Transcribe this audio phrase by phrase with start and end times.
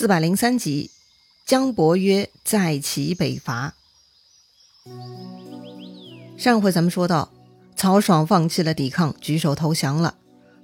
[0.00, 0.90] 四百零三集，
[1.44, 3.74] 姜伯约再起北伐。
[6.38, 7.30] 上回咱们说到，
[7.76, 10.14] 曹爽放弃了抵抗，举手投降了。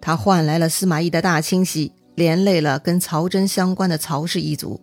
[0.01, 4.81] 他换来了司马懿的大清洗，连累了跟曹真相关的曹氏一族。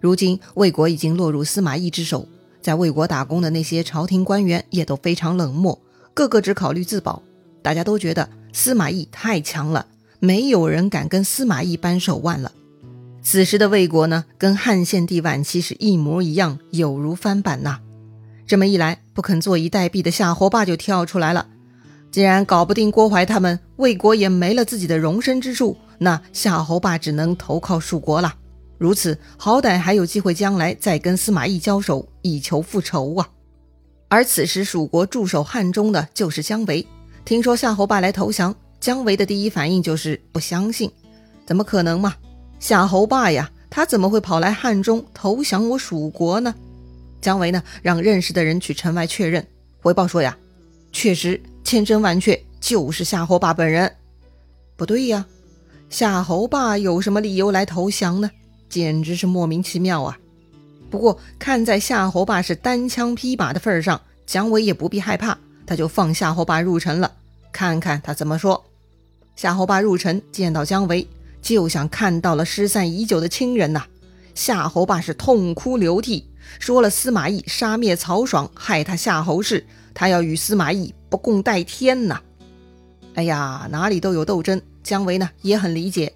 [0.00, 2.26] 如今魏国已经落入司马懿之手，
[2.62, 5.78] 在魏国打工的那些朝廷官员也都非常冷漠，
[6.14, 7.22] 个个只考虑自保。
[7.60, 9.86] 大家都觉得司马懿太强了，
[10.20, 12.50] 没有人敢跟司马懿扳手腕了。
[13.22, 17.78] 此时的魏国呢，跟汉献帝晚期是一模一样，有如翻版呐。
[18.46, 21.46] 这么一来，不肯坐以待毙的夏侯霸就跳出来了。
[22.10, 28.34] 既然搞不定郭淮他们，魏国也没了自己的容身之处，那夏侯霸只能投靠蜀国了。
[28.78, 33.28] 如此，好歹还有机会将来再跟司马懿交手，以求复仇啊。
[34.08, 36.84] 而此时蜀国驻守汉中的就是姜维，
[37.24, 40.90] 听说夏侯霸来投降，姜维的第一反应就是不相信，
[41.46, 42.14] 怎么可能嘛？
[42.60, 46.54] 夏侯霸呀，他怎么会跑来汉中投降我蜀国呢？
[47.22, 49.44] 姜维呢，让认识的人去城外确认，
[49.82, 50.36] 回报说呀，
[50.92, 53.90] 确实千真万确，就是夏侯霸本人。
[54.76, 55.26] 不对呀，
[55.88, 58.30] 夏侯霸有什么理由来投降呢？
[58.68, 60.16] 简直是莫名其妙啊！
[60.90, 67.10] 不过看在夏侯霸是单枪匹马的份上，姜维也不必害怕，他就放夏侯霸入城了，
[67.52, 68.62] 看看他怎么说。
[69.34, 71.06] 夏侯霸入城见到姜维。
[71.40, 73.84] 就像看到了失散已久的亲人呐！
[74.34, 76.26] 夏侯霸是痛哭流涕，
[76.58, 82.20] 说了司马懿杀灭曹爽，害他夏侯氏，他要与司马懿不共戴天呐！
[83.14, 86.12] 哎呀，哪里都有斗争，姜维呢也很理解，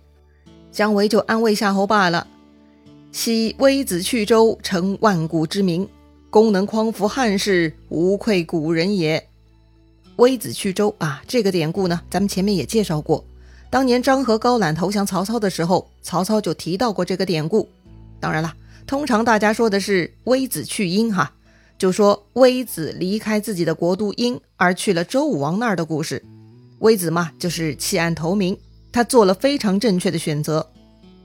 [0.71, 2.27] 姜维就安慰夏侯霸了
[3.11, 5.89] ：“昔微子去周，成万古之名，
[6.31, 9.29] 功能匡扶汉室，无愧古人也。”
[10.17, 13.25] 微子去周啊，这个典故呢，咱们前面也介绍过。
[13.75, 17.69] 当年张合高览投降曹操的时候，曹操就提到过这个典故。
[18.21, 18.55] 当然了，
[18.87, 21.33] 通常大家说的是微子去殷哈，
[21.77, 26.25] 就说微子离开自己的国都殷而去了周武王那儿的故事。
[26.79, 28.57] 微子嘛，就是弃暗投明，
[28.93, 30.65] 他做了非常正确的选择。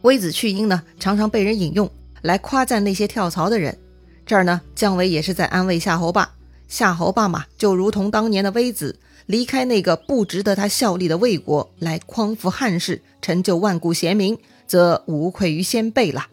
[0.02, 1.88] 微子去殷呢，常常被人引用
[2.24, 3.78] 来夸赞那些跳槽的人。
[4.26, 6.28] 这儿呢，姜维也是在安慰夏侯霸。
[6.68, 8.98] 夏侯霸嘛，就如同当年的微子。
[9.30, 16.30] 离开那个不值得他效力的魏国，来匡扶汉室，成就万古贤名，则无愧于先辈了。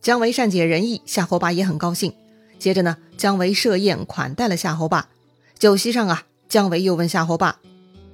[0.00, 2.14] 姜维善解人意，夏侯霸也很高兴。
[2.58, 5.08] 接着呢，姜维设宴款待了夏侯霸。
[5.58, 7.60] 酒席上啊，姜维又问夏侯霸：“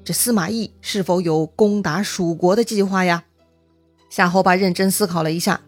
[0.04, 3.22] 这司马懿是否有攻打蜀国的计划呀？”
[4.10, 5.60] 夏侯霸认真思考了一下，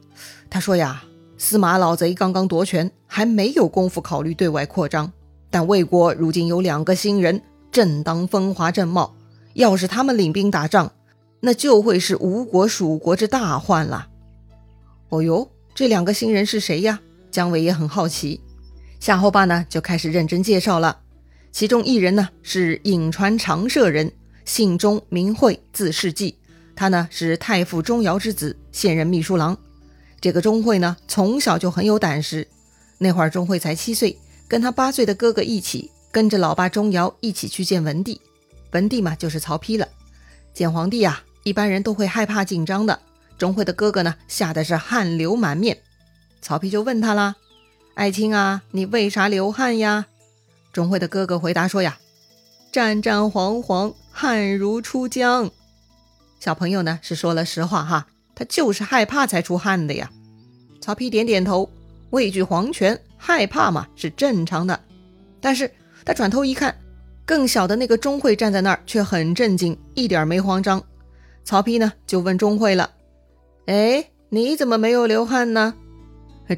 [0.51, 1.05] 他说：“呀，
[1.39, 5.13] 司马老贼刚刚夺权，还没有功夫考虑对外扩张。
[5.49, 7.41] 但魏国如今有两个新人。”
[7.73, 9.17] 正当风华正茂，
[9.55, 10.93] 要是他们领兵打仗，
[11.41, 14.09] 那就会是吴国、蜀国之大患了。
[15.09, 17.01] 哦哟，这两个新人是谁呀？
[17.31, 18.43] 姜维也很好奇。
[19.01, 21.01] 夏侯霸呢就开始认真介绍了。
[21.51, 24.13] 其中一人呢是颍川长社人，
[24.45, 26.37] 姓钟，名讳，字世纪。
[26.77, 29.57] 他呢是太傅钟繇之子，现任秘书郎。
[30.21, 32.47] 这个钟会呢从小就很有胆识。
[32.99, 35.91] 那会儿钟会才七岁，跟他八岁的哥哥一起。
[36.13, 38.21] 跟着老爸钟繇一起去见文帝，
[38.73, 39.89] 文帝嘛就是曹丕了。
[40.53, 43.01] 见皇帝啊，一般人都会害怕紧张的。
[43.39, 45.79] 钟会的哥哥呢，吓得是汗流满面。
[46.43, 47.37] 曹丕就问他啦
[47.97, 50.05] ：“爱卿啊，你为啥流汗呀？”
[50.71, 51.99] 钟会的哥哥回答说：“呀，
[52.71, 55.51] 战战惶惶，汗如出江。”
[56.39, 60.11] 小朋友呢是说了实话哈，他就是害怕才出汗的呀。
[60.83, 61.71] 曹丕点点头，
[62.11, 64.79] 畏惧皇权，害怕嘛是正常的，
[65.41, 65.73] 但是。
[66.05, 66.75] 他转头一看，
[67.25, 70.83] 更小的那个钟会站在那儿，却很镇静，一点没慌张。
[71.45, 72.91] 曹丕呢，就问钟会了
[73.67, 75.75] ：“哎，你怎么没有流汗呢？”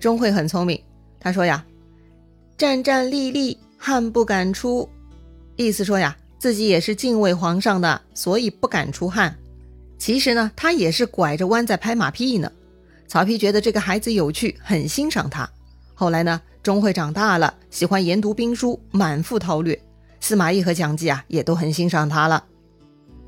[0.00, 0.82] 钟会很聪明，
[1.20, 1.64] 他说呀
[2.58, 4.88] ：“战战栗栗，汗不敢出。”
[5.56, 9.36] 意思说呀，自己也是敬畏皇上的，所以不敢出汗。
[9.98, 12.50] 其实呢，他也是拐着弯在拍马屁呢。
[13.06, 15.48] 曹丕觉得这个孩子有趣，很欣赏他。
[15.94, 16.40] 后来呢？
[16.64, 19.78] 钟会长大了，喜欢研读兵书，满腹韬略。
[20.18, 22.42] 司马懿和蒋济啊，也都很欣赏他了。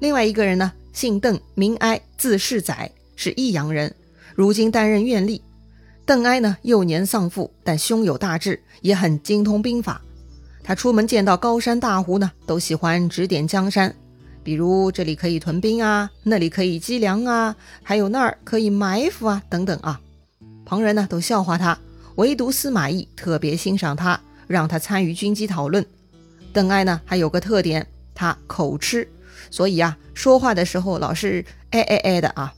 [0.00, 3.94] 另外一个人呢，姓邓，名哀，字世载，是益阳人，
[4.34, 5.42] 如今担任院吏。
[6.06, 10.00] 邓哀呢，幼年丧父，但胸有大志，也很精通兵法。
[10.64, 13.94] 他出门见到高山大湖呢，都喜欢指点江山，
[14.42, 20.00] 比如这里可以屯兵啊，那里可以积粮啊，还有那儿可以埋伏啊，等等啊。
[20.64, 21.78] 旁人呢，都笑话他。
[22.16, 25.84] 唯独司马懿特别欣赏他，让他参与军机讨论。
[26.52, 29.08] 邓艾呢，还有个特点，他口吃，
[29.50, 32.54] 所以啊，说话的时候老是哎哎哎的啊。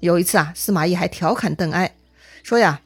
[0.00, 1.96] 有一次啊，司马懿还调侃邓艾，
[2.42, 2.82] 说呀：“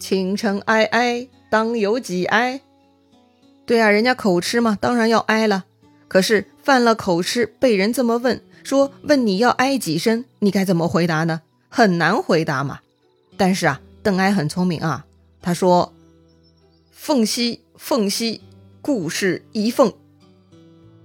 [0.00, 2.60] 倾城哀哀，当有几哀？”
[3.64, 5.66] 对啊，人家口吃嘛，当然要哀了。
[6.08, 11.42] 可是犯了口吃，被人这么问，说问你要哀几声，你该怎么回答呢？
[11.68, 12.80] 很难回答嘛。
[13.36, 15.05] 但是啊，邓艾很聪明啊，
[15.46, 15.94] 他说
[16.90, 18.40] ：“凤兮凤兮，
[18.82, 19.92] 故事一凤。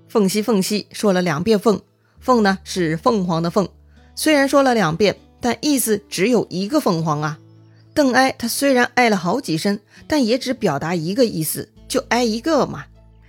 [0.09, 1.79] 凤兮凤兮，说了两遍凤，
[2.19, 3.69] 凤呢是凤凰的凤。
[4.15, 7.37] 虽然说了两遍，但意思只有一个凤凰啊。
[7.93, 12.85] 邓艾他虽然哀了好几声，但也只表达一个意思。”就挨一个嘛，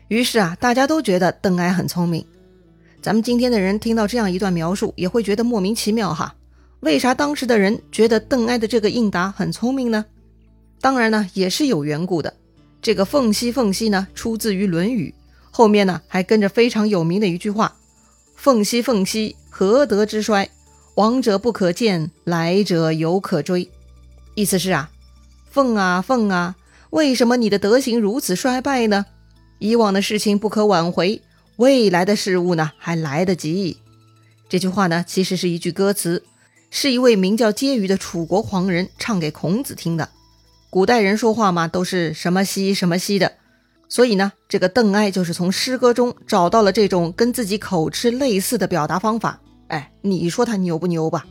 [0.08, 2.26] 于是啊，大家都觉得邓艾很聪明。
[3.02, 6.34] 咱们今天的人听到这样一段描述，也会觉得莫名其妙哈。
[6.80, 10.06] 为啥当时的人觉得邓艾的这个应答很聪明呢？
[10.82, 12.34] 当然呢，也是有缘故的。
[12.82, 15.14] 这个“凤兮凤兮”呢，出自于《论语》，
[15.52, 17.76] 后面呢还跟着非常有名的一句话
[18.34, 20.50] ：“凤兮凤兮，何德之衰？
[20.96, 23.70] 往者不可见，来者犹可追。”
[24.34, 24.90] 意思是啊，
[25.50, 26.56] 凤啊凤啊。
[26.90, 29.06] 为什么你的德行如此衰败呢？
[29.61, 31.23] 以往的事情不可挽回，
[31.56, 33.79] 未来的事物呢还来得及。
[34.49, 36.25] 这句话呢其实是一句歌词，
[36.70, 40.08] 是一位名叫婕妤的楚国狂人唱给孔子听的。
[40.72, 43.32] 古代人说话嘛都是什么兮什么兮的，
[43.90, 49.38] 所以呢这个邓艾就是从诗歌中找到了这种跟自己口吃类似的表达方法。
[49.69, 51.26] 哎，你说他牛不牛吧？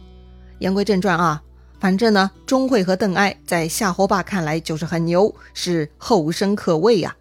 [0.60, 1.42] 言归正传啊。
[1.80, 7.16] 反正呢，钟会和邓艾在夏侯霸看来就是很牛，是后生可畏呀。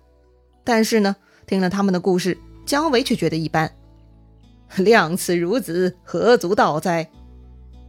[0.63, 2.37] 但是呢，听了他们的故事，
[2.67, 3.73] 姜维却觉得一般。
[4.77, 7.09] 量此孺子，何足道哉？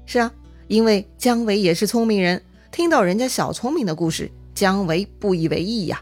[0.06, 0.32] 是啊，
[0.70, 6.02] 因为姜维也是聪明人，听到人家小聪明的故事，姜维不以为意呀。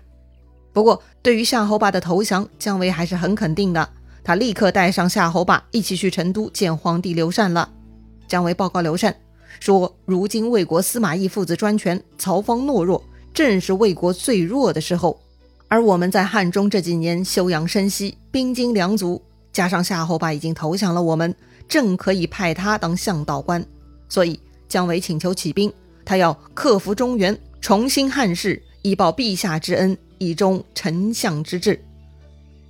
[0.71, 3.89] 不过，对于夏侯霸的投降，姜维还是很肯定的。
[4.23, 7.67] 他立刻带上夏侯霸一起去成都见皇帝刘禅了。
[8.27, 9.15] 姜维报告刘禅。
[9.59, 15.19] 说：“如今魏国司马懿父子专权，曹芳懦弱，正是魏国最弱的时候。
[15.67, 19.21] 而我们在汉中这几年休养生息，兵精粮足，
[19.51, 21.35] 加上夏侯霸已经投降了我们，
[21.67, 23.65] 正可以派他当向导官。
[24.07, 24.39] 所以
[24.69, 25.73] 姜维请求起兵，
[26.09, 31.79] 他要克服中原，重新汉室，以报陛下之恩，以忠丞相之志。”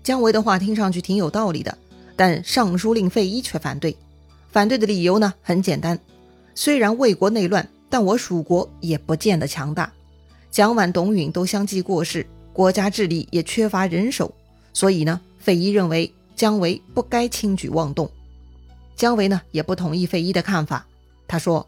[0.03, 1.77] 姜维的话听上去挺有道理的，
[2.18, 3.95] 但尚书令费祎却反对。
[4.51, 5.97] 反对的理由呢，很简单。
[6.53, 9.89] 虽然魏国内乱，但我蜀国也不见得强大。
[10.51, 14.35] 蒋琬、董允都相继过世，国家治理也缺乏人手，
[14.74, 18.12] 所以呢，费祎认为姜维不该轻举妄动。
[18.97, 20.85] 姜维呢，也不同意费祎的看法。
[21.25, 21.65] 他说：“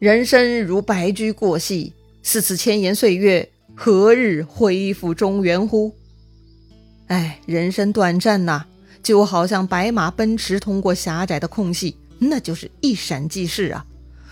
[0.00, 1.92] 人生如白驹过隙，
[2.22, 5.94] 似此千年岁月，何日恢复中原乎？”
[7.08, 8.64] 哎，人生短暂呐，
[9.02, 11.96] 就好像白马奔驰通过狭窄的空隙。
[12.18, 13.84] 那就是一闪即逝啊！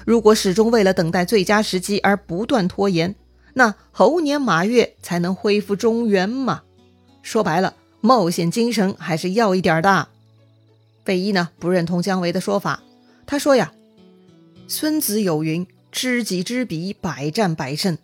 [0.06, 3.14] 如果始终为了等待最佳时机而不断拖延，
[3.52, 6.62] 那猴年马月才能恢复中原嘛？
[7.22, 10.08] 说白了，冒险精神还是要一点的。
[11.04, 12.82] 费祎呢不认同姜维的说法，
[13.26, 13.72] 他说呀
[14.70, 17.96] ：“孙子有云，知己知彼，百战百胜。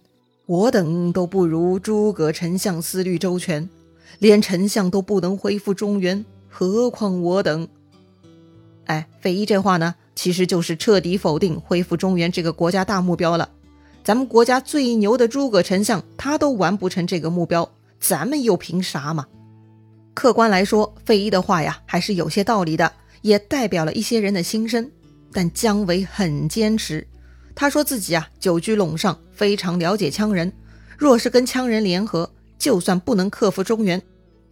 [0.46, 3.68] 我等都不如诸葛丞相思虑周全，
[4.18, 7.68] 连丞相都不能恢复中原，何况我等？”
[8.86, 13.50] 哎，费祎这话呢，其实就是彻底否定恢复中原这个国家大目标了。
[14.02, 19.26] 咱们国家最牛的诸葛丞相，他都完不成这个目标，咱们又凭啥嘛？
[20.14, 24.90] 客观来说，费祎的话呀，还是有些道理的，也代表了一些人的心声。
[25.34, 27.04] 但姜维很坚持，
[27.56, 30.52] 他说自己啊，久居陇上，非常了解羌人。
[30.96, 34.00] 若是跟羌人联合，就算不能克服中原，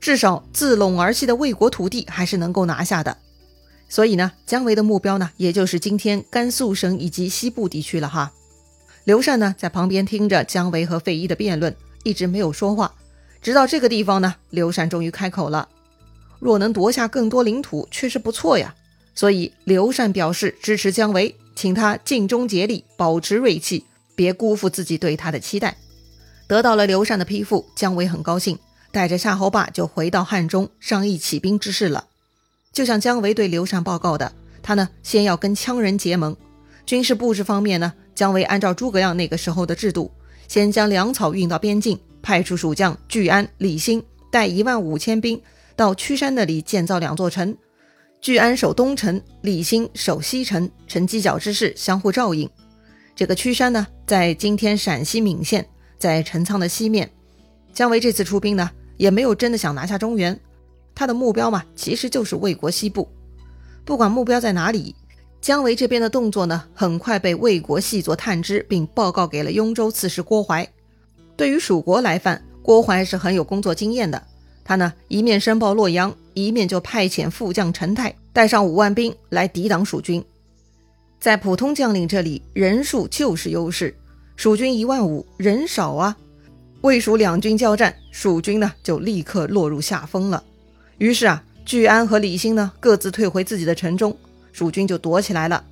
[0.01, 3.17] 至少自陇而西的魏国土地还是能够拿下的。
[3.89, 8.33] 所以呢，姜维的目标呢，也就是今天甘肃省以及西部地区了哈。
[9.05, 12.93] 刘禅呢，在旁边听着姜维和费祎的辩论，一直没有说话。
[13.41, 15.69] 直到这个地方呢，刘禅终于开口了
[16.41, 18.75] ：“若能夺下更多领土，确实不错呀。”
[19.15, 25.77] 所以刘禅表示支持姜维，请他尽忠竭力，保持锐气，别辜负自己对他的期待。
[26.49, 28.59] 得到了刘禅的批复，姜维很高兴，
[28.91, 32.07] 带着夏侯霸就回到汉中商议起兵之事了。
[32.73, 36.37] 就像姜维对刘禅报告的，他呢先要跟羌人结盟。
[36.85, 40.11] 军事布置方面呢，姜维按照诸葛亮那个时候的制度，
[40.49, 45.41] 先将粮草运到边境，派出蜀将聚安、李兴带一万五千兵
[45.77, 47.57] 到曲山那里建造两座城，
[48.23, 52.49] 聚安守东城，李兴守西城，呈犄角之势相互照应。
[53.17, 57.11] 这个曲山呢，在今天陕西岷县，在陈仓的西面。
[57.73, 60.39] 姜维这次出兵呢，也没有真的想拿下中原。
[60.95, 63.09] 他的目标嘛，其实就是魏国西部。
[63.85, 64.95] 不管目标在哪里，
[65.41, 70.65] 姜维这边的动作呢，很快被魏国细作探知，并报告给了雍州刺史郭淮。
[71.37, 74.23] 对于蜀国来犯，郭淮是很有工作经验的。
[74.65, 80.25] 他呢，一面申报洛阳，一面就派遣副将陈泰带上五万兵来抵挡蜀军。
[81.21, 83.95] 在普通将领这里，人数就是优势。
[84.37, 86.17] 蜀军一万五，人少啊。
[86.81, 90.43] 魏蜀两军交战，蜀军呢就立刻落入下风了。
[90.99, 94.17] 于是啊，聚安和李兴呢各自退回自己的城中。
[94.53, 95.65] 蜀军就躲起来了，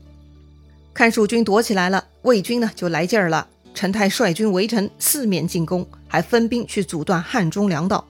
[0.95, 3.47] 看蜀军躲起来了，魏军呢就来劲儿了。
[3.75, 8.07] 陈泰率军围城，四面进攻，还分兵去阻断汉中粮道。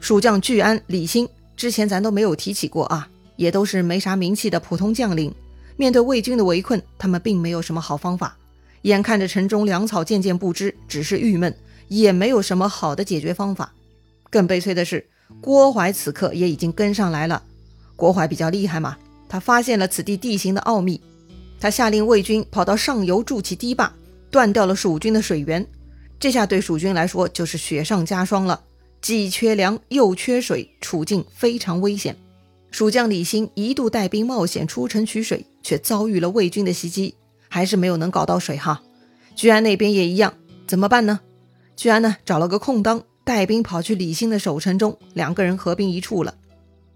[0.00, 5.32] 蜀将聚安、李兴之前咱都没有提起过啊，也都是没啥名气的普通将领。
[5.76, 8.36] 面对魏军的围困，他们并没有什么好方法。
[8.82, 11.54] 眼看着城中粮草渐渐不支，只是郁闷，
[11.88, 13.72] 也没有什么好的解决方法。
[14.30, 15.06] 更悲催的是，
[15.40, 17.42] 郭淮此刻也已经跟上来了。
[17.94, 18.96] 郭淮比较厉害嘛。
[19.28, 21.00] 他发现了此地地形的奥秘，
[21.60, 23.92] 他下令魏军跑到上游筑起堤坝，
[24.28, 25.64] 断掉了蜀军的水源。
[26.18, 28.60] 这下对蜀军来说就是雪上加霜了，
[29.00, 32.16] 既缺粮又缺水，处境非常危险。
[32.70, 37.14] 蜀将李兴一度带兵冒险出城取水，却遭遇了魏军的袭击，
[37.48, 38.82] 还是没有能搞到水哈。
[39.34, 40.34] 居安那边也一样，
[40.66, 41.20] 怎么办呢？
[41.76, 46.34] 居安呢找了个空当，带兵跑去李兴的守城中，两个人合兵一处了。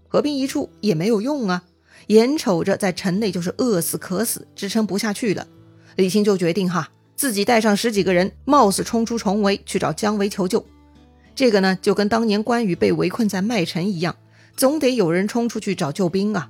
[0.07, 1.63] 合兵一处也没有用啊。
[2.07, 5.47] 眼瞅着在城内就是饿死渴死，支撑不下去了，
[5.95, 10.63] 李兴就决定哈，自己带上十几个人，冒死冲出重围去找姜维求救。
[11.35, 14.15] 这个呢，就跟当年关羽被围困在麦城一样，
[14.55, 16.49] 总得有人冲出去找救兵啊。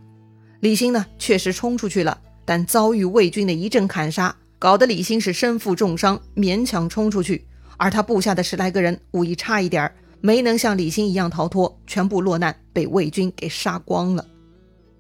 [0.60, 7.46] 李兴呢，确实冲出去了，但遭遇魏军的一阵砍杀，搞得李兴是身负重伤，勉强冲出去。
[7.78, 14.26] 而他部下的十来个人，武艺差一点儿，没能像李兴一样逃脱，全部落难，被魏军给杀光了。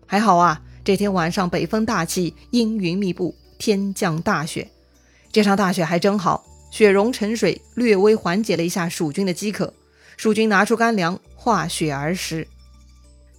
[0.07, 4.67] 还好啊，这天晚上北风大起，阴云密布，天降大雪。
[5.31, 6.45] 这场大雪还真好，
[6.75, 9.74] 雪融成水，略微缓解了一下蜀军的饥渴。
[10.17, 12.46] 蜀军拿出干粮化雪而食。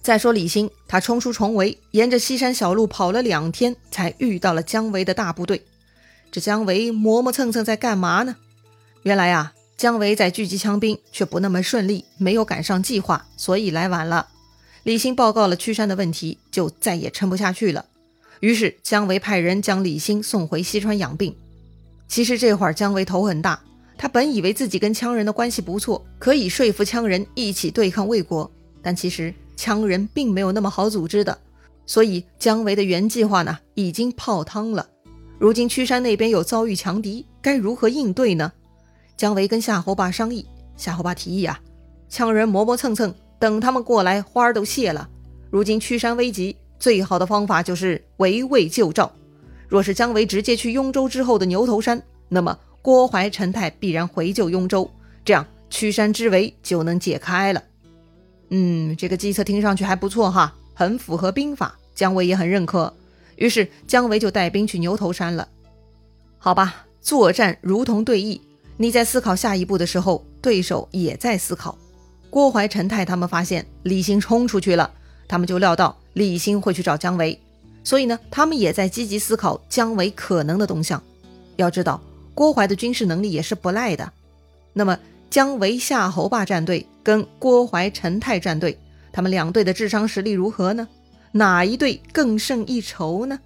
[0.01, 5.63] 再说李兴，他冲出重围，沿着西山小路跑了两天，才遇到了姜维的大部队。
[6.31, 8.37] 这姜维磨磨蹭蹭在干嘛呢？
[9.03, 14.29] 原来啊，姜维在聚集枪兵，却不那么顺利，没有赶上计划，所以来晚了。
[14.81, 17.85] 李兴报告了屈山的问题，就再也撑不下去了。
[18.39, 21.35] 于是姜维派人将李兴送回西川养病。
[22.07, 23.59] 其实这会儿姜维头很大，
[23.97, 28.49] 他本以为自己跟羌人的关系不错，可以说服羌人一起对抗魏国。
[28.81, 31.37] 但其实羌人并没有那么好组织的，
[31.85, 34.87] 所以姜维的原计划呢已经泡汤了。
[35.37, 38.51] 如今屈山那边又遭遇强敌，该如何应对呢？
[39.17, 40.45] 姜维跟夏侯霸商议，
[40.77, 41.59] 夏侯霸提议啊，
[42.09, 43.13] 羌人磨磨蹭蹭。
[43.39, 45.07] 等他们过来，花儿都谢了。
[45.51, 49.11] 如今屈山危急，最好的方法就是围魏救赵。
[49.67, 54.89] 若是姜维直接去雍州之后的牛头山，那么郭淮、陈泰必然回救雍州，
[55.25, 57.63] 这样屈山之围就能解开了。
[58.49, 62.93] 嗯，这个计策听上去还不错哈，很符合兵法，姜维也很认可。
[63.35, 65.47] 于是姜维就带兵去牛头山了。
[66.37, 68.39] 好吧，作战如同对弈，
[68.77, 71.77] 你在思考下一步的时候，对手也在思考。
[72.29, 74.89] 郭淮、陈泰他们发现李兴冲出去了，
[75.27, 77.37] 他们就料到李兴会去找姜维，
[77.87, 81.01] 所以呢，他们也在积极思考姜维可能的动向。
[81.55, 82.01] 要知道，
[82.33, 84.11] 郭淮的军事能力也是不赖的。
[84.73, 88.77] 那么，姜维、夏侯霸战队跟郭淮、陈泰战队，
[89.13, 90.85] 他们两队的智商实力如何呢？
[91.31, 93.39] 哪一队更胜一筹呢？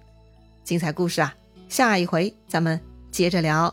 [0.64, 1.32] 精彩故事啊，
[1.68, 2.80] 下一回咱们
[3.12, 3.72] 接着聊。